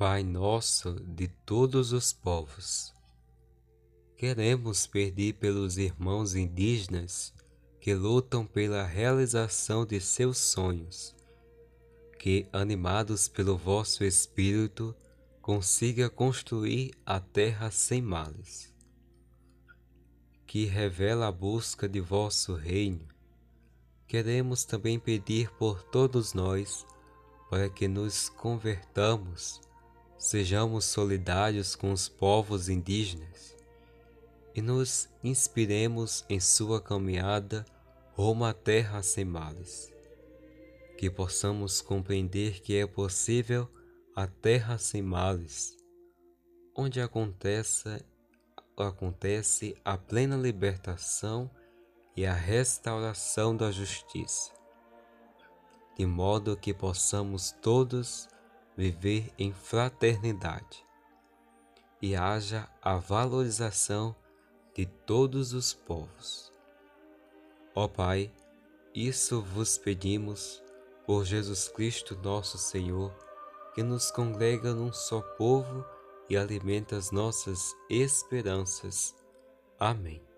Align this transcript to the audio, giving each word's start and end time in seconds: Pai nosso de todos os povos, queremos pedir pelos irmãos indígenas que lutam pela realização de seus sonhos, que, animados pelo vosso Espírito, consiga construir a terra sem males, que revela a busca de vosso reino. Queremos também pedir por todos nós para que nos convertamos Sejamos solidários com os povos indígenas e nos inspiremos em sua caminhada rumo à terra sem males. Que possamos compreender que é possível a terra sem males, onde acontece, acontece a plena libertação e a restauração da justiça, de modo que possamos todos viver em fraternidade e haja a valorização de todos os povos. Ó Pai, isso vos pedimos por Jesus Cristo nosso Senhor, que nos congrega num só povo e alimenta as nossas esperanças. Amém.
Pai 0.00 0.22
nosso 0.22 0.94
de 0.94 1.28
todos 1.28 1.92
os 1.92 2.10
povos, 2.10 2.94
queremos 4.16 4.86
pedir 4.86 5.34
pelos 5.34 5.76
irmãos 5.76 6.34
indígenas 6.34 7.34
que 7.78 7.92
lutam 7.92 8.46
pela 8.46 8.82
realização 8.82 9.84
de 9.84 10.00
seus 10.00 10.38
sonhos, 10.38 11.14
que, 12.18 12.48
animados 12.50 13.28
pelo 13.28 13.58
vosso 13.58 14.02
Espírito, 14.02 14.96
consiga 15.42 16.08
construir 16.08 16.92
a 17.04 17.20
terra 17.20 17.70
sem 17.70 18.00
males, 18.00 18.72
que 20.46 20.64
revela 20.64 21.28
a 21.28 21.30
busca 21.30 21.86
de 21.86 22.00
vosso 22.00 22.54
reino. 22.54 23.06
Queremos 24.08 24.64
também 24.64 24.98
pedir 24.98 25.50
por 25.58 25.82
todos 25.82 26.32
nós 26.32 26.86
para 27.50 27.68
que 27.68 27.86
nos 27.86 28.30
convertamos 28.30 29.60
Sejamos 30.20 30.84
solidários 30.84 31.74
com 31.74 31.92
os 31.92 32.06
povos 32.06 32.68
indígenas 32.68 33.56
e 34.54 34.60
nos 34.60 35.08
inspiremos 35.24 36.26
em 36.28 36.38
sua 36.38 36.78
caminhada 36.78 37.64
rumo 38.12 38.44
à 38.44 38.52
terra 38.52 39.02
sem 39.02 39.24
males. 39.24 39.90
Que 40.98 41.08
possamos 41.08 41.80
compreender 41.80 42.60
que 42.60 42.76
é 42.76 42.86
possível 42.86 43.66
a 44.14 44.26
terra 44.26 44.76
sem 44.76 45.00
males, 45.00 45.74
onde 46.76 47.00
acontece, 47.00 48.04
acontece 48.76 49.74
a 49.82 49.96
plena 49.96 50.36
libertação 50.36 51.50
e 52.14 52.26
a 52.26 52.34
restauração 52.34 53.56
da 53.56 53.72
justiça, 53.72 54.52
de 55.96 56.04
modo 56.04 56.58
que 56.58 56.74
possamos 56.74 57.52
todos 57.62 58.28
viver 58.76 59.32
em 59.38 59.52
fraternidade 59.52 60.84
e 62.00 62.16
haja 62.16 62.68
a 62.80 62.96
valorização 62.96 64.14
de 64.74 64.86
todos 64.86 65.52
os 65.52 65.74
povos. 65.74 66.52
Ó 67.74 67.86
Pai, 67.86 68.32
isso 68.94 69.42
vos 69.42 69.78
pedimos 69.78 70.62
por 71.06 71.24
Jesus 71.24 71.68
Cristo 71.68 72.18
nosso 72.22 72.58
Senhor, 72.58 73.12
que 73.74 73.82
nos 73.82 74.10
congrega 74.10 74.72
num 74.72 74.92
só 74.92 75.20
povo 75.20 75.84
e 76.28 76.36
alimenta 76.36 76.96
as 76.96 77.10
nossas 77.10 77.74
esperanças. 77.88 79.14
Amém. 79.78 80.29